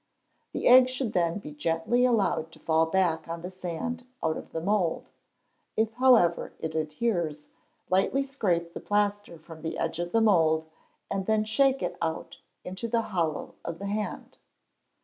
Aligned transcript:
The 0.51 0.65
egg 0.67 0.89
should 0.89 1.13
then 1.13 1.37
be 1.37 1.51
gently 1.51 2.05
allowed 2.05 2.51
to 2.53 2.59
fall 2.59 2.87
back 2.87 3.27
on 3.27 3.43
the 3.43 3.51
sand 3.51 4.07
out 4.23 4.35
of 4.35 4.51
the 4.51 4.59
mould; 4.59 5.11
if, 5.77 5.93
however, 5.93 6.53
it 6.57 6.73
adheres, 6.73 7.49
lightly 7.87 8.23
scrape 8.23 8.73
the 8.73 8.79
plaster 8.79 9.37
from 9.37 9.61
the 9.61 9.77
edge 9.77 9.99
of 9.99 10.11
the 10.11 10.19
mould, 10.19 10.65
and 11.11 11.27
then 11.27 11.43
shake 11.43 11.83
it 11.83 11.97
out 12.01 12.39
into 12.65 12.87
the 12.87 13.01
hollow 13.13 13.53
of 13.63 13.77
the 13.77 13.85
hand. 13.85 14.37